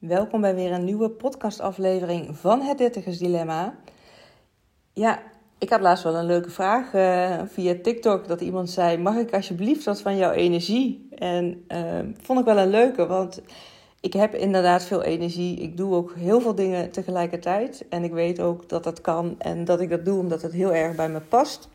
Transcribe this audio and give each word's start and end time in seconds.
Welkom 0.00 0.40
bij 0.40 0.54
weer 0.54 0.72
een 0.72 0.84
nieuwe 0.84 1.10
podcastaflevering 1.10 2.36
van 2.36 2.60
Het 2.60 2.78
Dertigers 2.78 3.18
Dilemma. 3.18 3.74
Ja, 4.92 5.22
ik 5.58 5.70
had 5.70 5.80
laatst 5.80 6.04
wel 6.04 6.14
een 6.14 6.26
leuke 6.26 6.50
vraag 6.50 6.94
uh, 6.94 7.40
via 7.46 7.74
TikTok 7.82 8.28
dat 8.28 8.40
iemand 8.40 8.70
zei: 8.70 8.98
Mag 8.98 9.16
ik 9.16 9.34
alsjeblieft 9.34 9.84
wat 9.84 10.00
van 10.00 10.16
jouw 10.16 10.30
energie? 10.30 11.08
En 11.10 11.64
uh, 11.68 11.98
vond 12.22 12.38
ik 12.38 12.44
wel 12.44 12.58
een 12.58 12.70
leuke, 12.70 13.06
want 13.06 13.42
ik 14.00 14.12
heb 14.12 14.34
inderdaad 14.34 14.84
veel 14.84 15.02
energie. 15.02 15.58
Ik 15.58 15.76
doe 15.76 15.94
ook 15.94 16.14
heel 16.14 16.40
veel 16.40 16.54
dingen 16.54 16.90
tegelijkertijd. 16.90 17.88
En 17.88 18.04
ik 18.04 18.12
weet 18.12 18.40
ook 18.40 18.68
dat 18.68 18.84
dat 18.84 19.00
kan 19.00 19.34
en 19.38 19.64
dat 19.64 19.80
ik 19.80 19.90
dat 19.90 20.04
doe 20.04 20.18
omdat 20.18 20.42
het 20.42 20.52
heel 20.52 20.74
erg 20.74 20.96
bij 20.96 21.08
me 21.08 21.20
past. 21.20 21.68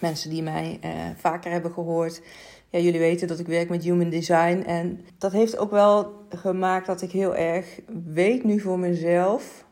Mensen 0.00 0.30
die 0.30 0.42
mij 0.42 0.78
uh, 0.84 0.90
vaker 1.16 1.50
hebben 1.50 1.72
gehoord, 1.72 2.22
ja, 2.74 2.80
jullie 2.80 3.00
weten 3.00 3.28
dat 3.28 3.38
ik 3.38 3.46
werk 3.46 3.68
met 3.68 3.82
human 3.82 4.10
design. 4.10 4.62
En 4.66 5.00
dat 5.18 5.32
heeft 5.32 5.58
ook 5.58 5.70
wel 5.70 6.12
gemaakt 6.28 6.86
dat 6.86 7.02
ik 7.02 7.10
heel 7.10 7.36
erg 7.36 7.80
weet 8.12 8.44
nu 8.44 8.60
voor 8.60 8.78
mezelf. 8.78 9.64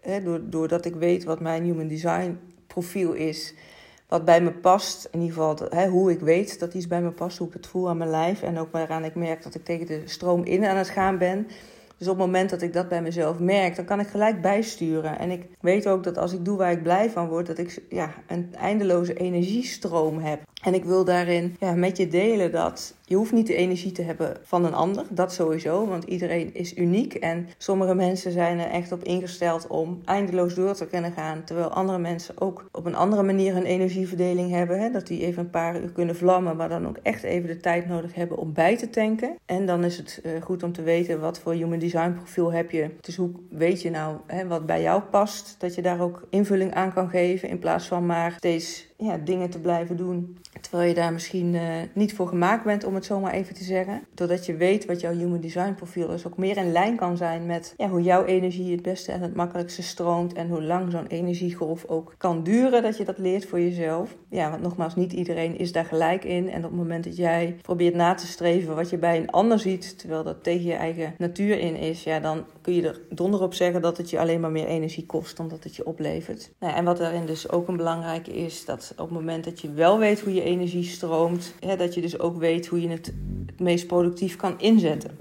Hè, 0.00 0.48
doordat 0.48 0.84
ik 0.84 0.94
weet 0.94 1.24
wat 1.24 1.40
mijn 1.40 1.62
human 1.62 1.88
design 1.88 2.38
profiel 2.66 3.12
is. 3.12 3.54
Wat 4.06 4.24
bij 4.24 4.40
me 4.40 4.52
past. 4.52 5.08
In 5.10 5.20
ieder 5.20 5.34
geval 5.34 5.56
hè, 5.68 5.88
hoe 5.88 6.10
ik 6.10 6.20
weet 6.20 6.60
dat 6.60 6.74
iets 6.74 6.86
bij 6.86 7.02
me 7.02 7.10
past. 7.10 7.38
Hoe 7.38 7.46
ik 7.46 7.52
het 7.52 7.66
voel 7.66 7.88
aan 7.88 7.96
mijn 7.96 8.10
lijf. 8.10 8.42
En 8.42 8.58
ook 8.58 8.72
waaraan 8.72 9.04
ik 9.04 9.14
merk 9.14 9.42
dat 9.42 9.54
ik 9.54 9.64
tegen 9.64 9.86
de 9.86 10.02
stroom 10.04 10.44
in 10.44 10.64
aan 10.64 10.76
het 10.76 10.88
gaan 10.88 11.18
ben. 11.18 11.46
Dus 11.98 12.08
op 12.08 12.16
het 12.16 12.26
moment 12.26 12.50
dat 12.50 12.62
ik 12.62 12.72
dat 12.72 12.88
bij 12.88 13.02
mezelf 13.02 13.38
merk, 13.38 13.76
dan 13.76 13.84
kan 13.84 14.00
ik 14.00 14.06
gelijk 14.06 14.42
bijsturen. 14.42 15.18
En 15.18 15.30
ik 15.30 15.46
weet 15.60 15.88
ook 15.88 16.04
dat 16.04 16.18
als 16.18 16.32
ik 16.32 16.44
doe 16.44 16.56
waar 16.56 16.72
ik 16.72 16.82
blij 16.82 17.10
van 17.10 17.28
word, 17.28 17.46
dat 17.46 17.58
ik 17.58 17.82
ja, 17.88 18.14
een 18.26 18.54
eindeloze 18.54 19.14
energiestroom 19.14 20.18
heb. 20.18 20.40
En 20.62 20.74
ik 20.74 20.84
wil 20.84 21.04
daarin 21.04 21.56
ja, 21.60 21.72
met 21.72 21.96
je 21.96 22.08
delen 22.08 22.52
dat 22.52 22.94
je 23.08 23.16
hoeft 23.16 23.32
niet 23.32 23.46
de 23.46 23.54
energie 23.54 23.92
te 23.92 24.02
hebben 24.02 24.36
van 24.42 24.64
een 24.64 24.74
ander. 24.74 25.04
Dat 25.10 25.32
sowieso, 25.32 25.86
want 25.86 26.04
iedereen 26.04 26.54
is 26.54 26.76
uniek. 26.76 27.14
En 27.14 27.48
sommige 27.58 27.94
mensen 27.94 28.32
zijn 28.32 28.58
er 28.58 28.70
echt 28.70 28.92
op 28.92 29.04
ingesteld 29.04 29.66
om 29.66 30.00
eindeloos 30.04 30.54
door 30.54 30.74
te 30.74 30.86
kunnen 30.86 31.12
gaan. 31.12 31.44
Terwijl 31.44 31.68
andere 31.68 31.98
mensen 31.98 32.40
ook 32.40 32.68
op 32.72 32.84
een 32.84 32.94
andere 32.94 33.22
manier 33.22 33.56
een 33.56 33.64
energieverdeling 33.64 34.50
hebben. 34.50 34.80
Hè? 34.80 34.90
Dat 34.90 35.06
die 35.06 35.20
even 35.20 35.42
een 35.42 35.50
paar 35.50 35.80
uur 35.80 35.92
kunnen 35.92 36.16
vlammen, 36.16 36.56
maar 36.56 36.68
dan 36.68 36.88
ook 36.88 36.98
echt 37.02 37.22
even 37.22 37.48
de 37.48 37.56
tijd 37.56 37.88
nodig 37.88 38.14
hebben 38.14 38.38
om 38.38 38.52
bij 38.52 38.76
te 38.76 38.90
tanken. 38.90 39.36
En 39.46 39.66
dan 39.66 39.84
is 39.84 39.96
het 39.96 40.20
uh, 40.24 40.42
goed 40.42 40.62
om 40.62 40.72
te 40.72 40.82
weten 40.82 41.20
wat 41.20 41.38
voor 41.38 41.52
human 41.52 41.78
design 41.90 42.12
profiel 42.12 42.52
heb 42.52 42.70
je. 42.70 42.90
Dus 43.00 43.16
hoe 43.16 43.30
weet 43.50 43.82
je 43.82 43.90
nou 43.90 44.16
hè, 44.26 44.46
wat 44.46 44.66
bij 44.66 44.82
jou 44.82 45.02
past? 45.02 45.54
Dat 45.58 45.74
je 45.74 45.82
daar 45.82 46.00
ook 46.00 46.26
invulling 46.30 46.74
aan 46.74 46.92
kan 46.92 47.08
geven 47.08 47.48
in 47.48 47.58
plaats 47.58 47.86
van 47.86 48.06
maar 48.06 48.32
steeds 48.32 48.87
ja, 49.00 49.16
dingen 49.16 49.50
te 49.50 49.60
blijven 49.60 49.96
doen. 49.96 50.38
Terwijl 50.60 50.88
je 50.88 50.94
daar 50.94 51.12
misschien 51.12 51.54
uh, 51.54 51.62
niet 51.92 52.14
voor 52.14 52.28
gemaakt 52.28 52.64
bent, 52.64 52.84
om 52.84 52.94
het 52.94 53.04
zo 53.04 53.20
maar 53.20 53.32
even 53.32 53.54
te 53.54 53.64
zeggen. 53.64 54.02
Doordat 54.14 54.46
je 54.46 54.56
weet 54.56 54.86
wat 54.86 55.00
jouw 55.00 55.12
human 55.12 55.40
design 55.40 55.74
profiel 55.74 56.12
is, 56.12 56.26
ook 56.26 56.36
meer 56.36 56.56
in 56.56 56.72
lijn 56.72 56.96
kan 56.96 57.16
zijn 57.16 57.46
met 57.46 57.74
ja, 57.76 57.88
hoe 57.88 58.02
jouw 58.02 58.24
energie 58.24 58.72
het 58.72 58.82
beste 58.82 59.12
en 59.12 59.20
het 59.20 59.34
makkelijkste 59.34 59.82
stroomt. 59.82 60.32
En 60.32 60.48
hoe 60.48 60.62
lang 60.62 60.90
zo'n 60.90 61.06
energiegolf 61.06 61.84
ook 61.84 62.14
kan 62.16 62.42
duren, 62.42 62.82
dat 62.82 62.96
je 62.96 63.04
dat 63.04 63.18
leert 63.18 63.46
voor 63.46 63.60
jezelf. 63.60 64.16
Ja, 64.30 64.50
want 64.50 64.62
nogmaals, 64.62 64.96
niet 64.96 65.12
iedereen 65.12 65.58
is 65.58 65.72
daar 65.72 65.84
gelijk 65.84 66.24
in. 66.24 66.50
En 66.50 66.64
op 66.64 66.70
het 66.70 66.80
moment 66.80 67.04
dat 67.04 67.16
jij 67.16 67.56
probeert 67.62 67.94
na 67.94 68.14
te 68.14 68.26
streven 68.26 68.74
wat 68.74 68.90
je 68.90 68.98
bij 68.98 69.16
een 69.16 69.30
ander 69.30 69.58
ziet, 69.58 69.98
terwijl 69.98 70.24
dat 70.24 70.42
tegen 70.42 70.66
je 70.66 70.74
eigen 70.74 71.14
natuur 71.18 71.58
in 71.58 71.76
is, 71.76 72.04
ja, 72.04 72.20
dan 72.20 72.44
kun 72.60 72.74
je 72.74 72.88
er 72.88 73.00
donder 73.10 73.42
op 73.42 73.54
zeggen 73.54 73.82
dat 73.82 73.96
het 73.96 74.10
je 74.10 74.18
alleen 74.18 74.40
maar 74.40 74.50
meer 74.50 74.66
energie 74.66 75.06
kost 75.06 75.36
dan 75.36 75.48
dat 75.48 75.64
het 75.64 75.76
je 75.76 75.86
oplevert. 75.86 76.50
Nou, 76.58 76.74
en 76.74 76.84
wat 76.84 76.96
daarin 76.96 77.26
dus 77.26 77.50
ook 77.50 77.68
een 77.68 77.76
belangrijke 77.76 78.32
is, 78.32 78.64
dat 78.64 78.87
op 78.90 78.98
het 78.98 79.10
moment 79.10 79.44
dat 79.44 79.60
je 79.60 79.72
wel 79.72 79.98
weet 79.98 80.20
hoe 80.20 80.34
je 80.34 80.42
energie 80.42 80.84
stroomt, 80.84 81.54
hè, 81.60 81.76
dat 81.76 81.94
je 81.94 82.00
dus 82.00 82.18
ook 82.18 82.38
weet 82.38 82.66
hoe 82.66 82.80
je 82.80 82.88
het 82.88 83.12
het 83.58 83.66
meest 83.66 83.86
productief 83.86 84.36
kan 84.36 84.60
inzetten. 84.60 85.16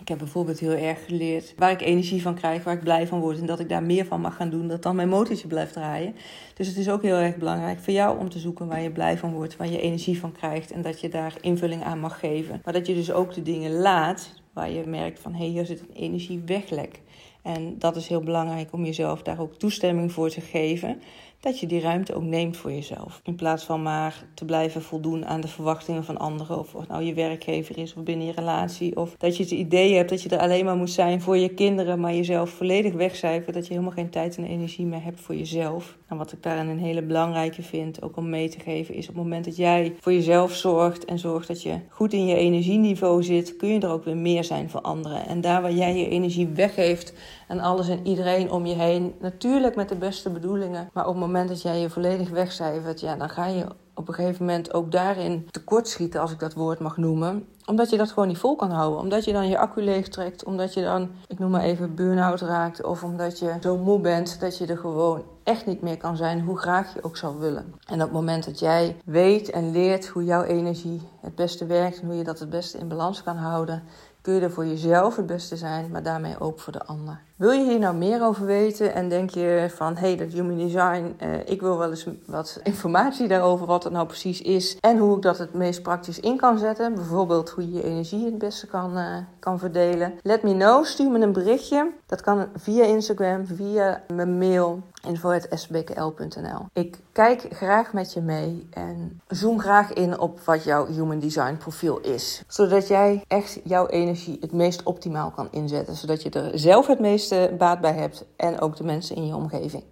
Ik 0.00 0.08
heb 0.08 0.18
bijvoorbeeld 0.18 0.58
heel 0.58 0.70
erg 0.70 1.04
geleerd 1.04 1.54
waar 1.56 1.70
ik 1.70 1.80
energie 1.80 2.22
van 2.22 2.34
krijg, 2.34 2.64
waar 2.64 2.74
ik 2.74 2.82
blij 2.82 3.06
van 3.06 3.20
word 3.20 3.38
en 3.38 3.46
dat 3.46 3.60
ik 3.60 3.68
daar 3.68 3.82
meer 3.82 4.04
van 4.04 4.20
mag 4.20 4.36
gaan 4.36 4.50
doen, 4.50 4.68
dat 4.68 4.82
dan 4.82 4.96
mijn 4.96 5.08
motortje 5.08 5.48
blijft 5.48 5.72
draaien. 5.72 6.14
Dus 6.54 6.66
het 6.66 6.76
is 6.76 6.88
ook 6.90 7.02
heel 7.02 7.16
erg 7.16 7.36
belangrijk 7.36 7.80
voor 7.80 7.92
jou 7.92 8.18
om 8.18 8.28
te 8.28 8.38
zoeken 8.38 8.66
waar 8.66 8.82
je 8.82 8.90
blij 8.90 9.18
van 9.18 9.32
wordt, 9.32 9.56
waar 9.56 9.70
je 9.70 9.80
energie 9.80 10.18
van 10.18 10.32
krijgt 10.32 10.70
en 10.70 10.82
dat 10.82 11.00
je 11.00 11.08
daar 11.08 11.34
invulling 11.40 11.82
aan 11.82 12.00
mag 12.00 12.18
geven. 12.18 12.60
Maar 12.64 12.72
dat 12.72 12.86
je 12.86 12.94
dus 12.94 13.12
ook 13.12 13.34
de 13.34 13.42
dingen 13.42 13.72
laat 13.72 14.32
waar 14.52 14.70
je 14.70 14.86
merkt 14.86 15.20
van 15.20 15.32
hé, 15.32 15.38
hey, 15.38 15.48
hier 15.48 15.66
zit 15.66 15.80
een 15.80 15.94
energieweglek. 15.94 17.00
En 17.42 17.78
dat 17.78 17.96
is 17.96 18.08
heel 18.08 18.22
belangrijk 18.22 18.72
om 18.72 18.84
jezelf 18.84 19.22
daar 19.22 19.40
ook 19.40 19.54
toestemming 19.54 20.12
voor 20.12 20.30
te 20.30 20.40
geven 20.40 21.00
dat 21.40 21.60
je 21.60 21.66
die 21.66 21.80
ruimte 21.80 22.14
ook 22.14 22.22
neemt 22.22 22.56
voor 22.56 22.72
jezelf. 22.72 23.20
In 23.24 23.34
plaats 23.34 23.64
van 23.64 23.82
maar 23.82 24.24
te 24.34 24.44
blijven 24.44 24.82
voldoen 24.82 25.26
aan 25.26 25.40
de 25.40 25.48
verwachtingen 25.48 26.04
van 26.04 26.18
anderen. 26.18 26.58
Of 26.58 26.74
of 26.74 26.88
nou 26.88 27.02
je 27.02 27.14
werkgever 27.14 27.78
is 27.78 27.94
of 27.94 28.02
binnen 28.02 28.26
je 28.26 28.32
relatie. 28.32 28.96
Of 28.96 29.14
dat 29.18 29.36
je 29.36 29.42
het 29.42 29.52
idee 29.52 29.94
hebt 29.94 30.10
dat 30.10 30.22
je 30.22 30.28
er 30.28 30.38
alleen 30.38 30.64
maar 30.64 30.76
moet 30.76 30.90
zijn 30.90 31.20
voor 31.20 31.36
je 31.36 31.48
kinderen. 31.48 32.00
Maar 32.00 32.14
jezelf 32.14 32.50
volledig 32.50 32.92
wegcijfert. 32.92 33.54
Dat 33.54 33.66
je 33.66 33.72
helemaal 33.72 33.94
geen 33.94 34.10
tijd 34.10 34.36
en 34.36 34.44
energie 34.44 34.86
meer 34.86 35.02
hebt 35.02 35.20
voor 35.20 35.34
jezelf. 35.34 35.98
En 36.06 36.16
wat 36.16 36.32
ik 36.32 36.42
daarin 36.42 36.68
een 36.68 36.78
hele 36.78 37.02
belangrijke 37.02 37.62
vind, 37.62 38.02
ook 38.02 38.16
om 38.16 38.30
mee 38.30 38.48
te 38.48 38.60
geven, 38.60 38.94
is 38.94 39.08
op 39.08 39.14
het 39.14 39.22
moment 39.22 39.44
dat 39.44 39.56
jij 39.56 39.94
voor 40.00 40.12
jezelf 40.12 40.52
zorgt. 40.52 41.04
En 41.04 41.18
zorgt 41.18 41.48
dat 41.48 41.62
je 41.62 41.78
goed 41.88 42.12
in 42.12 42.26
je 42.26 42.36
energieniveau 42.36 43.22
zit. 43.22 43.56
Kun 43.56 43.68
je 43.68 43.80
er 43.80 43.90
ook 43.90 44.04
weer 44.04 44.16
meer 44.16 44.44
zijn 44.44 44.70
voor 44.70 44.80
anderen. 44.80 45.26
En 45.26 45.40
daar 45.40 45.62
waar 45.62 45.72
jij 45.72 45.96
je 45.96 46.08
energie 46.08 46.48
weggeeft 46.48 47.12
aan 47.48 47.60
alles 47.60 47.88
en 47.88 48.06
iedereen 48.06 48.50
om 48.50 48.66
je 48.66 48.74
heen. 48.74 49.14
Natuurlijk 49.20 49.76
met 49.76 49.88
de 49.88 49.96
beste 49.96 50.30
bedoelingen. 50.30 50.90
Maar 50.92 51.06
op 51.06 51.14
het 51.14 51.20
moment 51.32 51.48
dat 51.48 51.62
jij 51.62 51.80
je 51.80 51.90
volledig 51.90 52.28
wegcijfert, 52.28 53.00
ja, 53.00 53.16
dan 53.16 53.28
ga 53.28 53.46
je 53.46 53.66
op 53.94 54.08
een 54.08 54.14
gegeven 54.14 54.44
moment 54.44 54.74
ook 54.74 54.92
daarin 54.92 55.48
tekortschieten, 55.50 56.20
als 56.20 56.32
ik 56.32 56.38
dat 56.38 56.54
woord 56.54 56.78
mag 56.78 56.96
noemen. 56.96 57.46
Omdat 57.66 57.90
je 57.90 57.96
dat 57.96 58.08
gewoon 58.08 58.28
niet 58.28 58.38
vol 58.38 58.56
kan 58.56 58.70
houden. 58.70 59.00
Omdat 59.00 59.24
je 59.24 59.32
dan 59.32 59.48
je 59.48 59.58
accu 59.58 59.82
leeg 59.82 60.08
trekt. 60.08 60.44
Omdat 60.44 60.74
je 60.74 60.82
dan, 60.82 61.10
ik 61.26 61.38
noem 61.38 61.50
maar 61.50 61.62
even, 61.62 61.94
burn-out 61.94 62.40
raakt. 62.40 62.82
Of 62.82 63.04
omdat 63.04 63.38
je 63.38 63.56
zo 63.60 63.76
moe 63.76 64.00
bent 64.00 64.40
dat 64.40 64.58
je 64.58 64.66
er 64.66 64.78
gewoon 64.78 65.22
echt 65.42 65.66
niet 65.66 65.82
meer 65.82 65.96
kan 65.96 66.16
zijn, 66.16 66.40
hoe 66.40 66.58
graag 66.58 66.94
je 66.94 67.02
ook 67.02 67.16
zou 67.16 67.38
willen. 67.38 67.74
En 67.86 67.94
op 67.94 68.00
het 68.00 68.12
moment 68.12 68.44
dat 68.44 68.58
jij 68.58 68.96
weet 69.04 69.50
en 69.50 69.70
leert 69.70 70.06
hoe 70.06 70.24
jouw 70.24 70.42
energie 70.42 71.00
het 71.20 71.34
beste 71.34 71.66
werkt 71.66 72.00
en 72.00 72.06
hoe 72.06 72.16
je 72.16 72.24
dat 72.24 72.38
het 72.38 72.50
beste 72.50 72.78
in 72.78 72.88
balans 72.88 73.22
kan 73.22 73.36
houden, 73.36 73.82
kun 74.20 74.34
je 74.34 74.40
er 74.40 74.50
voor 74.50 74.66
jezelf 74.66 75.16
het 75.16 75.26
beste 75.26 75.56
zijn, 75.56 75.90
maar 75.90 76.02
daarmee 76.02 76.40
ook 76.40 76.60
voor 76.60 76.72
de 76.72 76.84
ander. 76.84 77.22
Wil 77.40 77.50
je 77.50 77.64
hier 77.64 77.78
nou 77.78 77.96
meer 77.96 78.22
over 78.22 78.46
weten 78.46 78.94
en 78.94 79.08
denk 79.08 79.30
je 79.30 79.66
van 79.74 79.96
hé, 79.96 80.06
hey, 80.06 80.16
dat 80.16 80.32
human 80.32 80.56
design, 80.56 81.14
eh, 81.18 81.48
ik 81.48 81.60
wil 81.60 81.78
wel 81.78 81.90
eens 81.90 82.06
wat 82.24 82.60
informatie 82.62 83.28
daarover, 83.28 83.66
wat 83.66 83.84
het 83.84 83.92
nou 83.92 84.06
precies 84.06 84.42
is 84.42 84.76
en 84.80 84.98
hoe 84.98 85.16
ik 85.16 85.22
dat 85.22 85.38
het 85.38 85.54
meest 85.54 85.82
praktisch 85.82 86.20
in 86.20 86.36
kan 86.36 86.58
zetten. 86.58 86.94
Bijvoorbeeld 86.94 87.50
hoe 87.50 87.64
je 87.64 87.72
je 87.72 87.82
energie 87.82 88.24
het 88.24 88.38
beste 88.38 88.66
kan, 88.66 88.98
uh, 88.98 89.16
kan 89.38 89.58
verdelen. 89.58 90.14
Let 90.22 90.42
me 90.42 90.54
know, 90.54 90.84
stuur 90.84 91.10
me 91.10 91.18
een 91.18 91.32
berichtje. 91.32 91.90
Dat 92.06 92.20
kan 92.20 92.46
via 92.56 92.84
Instagram, 92.84 93.46
via 93.46 94.02
mijn 94.14 94.38
mail 94.38 94.82
info.sbkl.nl. 95.06 96.66
Ik 96.72 96.98
kijk 97.12 97.46
graag 97.50 97.92
met 97.92 98.12
je 98.12 98.20
mee 98.20 98.66
en 98.70 99.20
zoom 99.28 99.60
graag 99.60 99.92
in 99.92 100.18
op 100.18 100.40
wat 100.40 100.64
jouw 100.64 100.86
human 100.86 101.18
design 101.18 101.56
profiel 101.56 101.98
is. 102.00 102.42
Zodat 102.48 102.88
jij 102.88 103.24
echt 103.28 103.60
jouw 103.64 103.86
energie 103.86 104.36
het 104.40 104.52
meest 104.52 104.82
optimaal 104.82 105.30
kan 105.30 105.48
inzetten. 105.50 105.96
Zodat 105.96 106.22
je 106.22 106.30
er 106.30 106.58
zelf 106.58 106.86
het 106.86 107.00
meeste 107.30 107.56
baat 107.56 107.80
bij 107.80 107.92
hebt 107.92 108.24
en 108.36 108.60
ook 108.60 108.76
de 108.76 108.84
mensen 108.84 109.16
in 109.16 109.26
je 109.26 109.34
omgeving. 109.34 109.84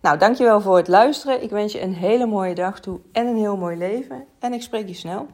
Nou, 0.00 0.18
dankjewel 0.18 0.60
voor 0.60 0.76
het 0.76 0.88
luisteren. 0.88 1.42
Ik 1.42 1.50
wens 1.50 1.72
je 1.72 1.80
een 1.80 1.94
hele 1.94 2.26
mooie 2.26 2.54
dag 2.54 2.80
toe 2.80 3.00
en 3.12 3.26
een 3.26 3.36
heel 3.36 3.56
mooi 3.56 3.76
leven. 3.76 4.24
En 4.38 4.52
ik 4.52 4.62
spreek 4.62 4.88
je 4.88 4.94
snel. 4.94 5.26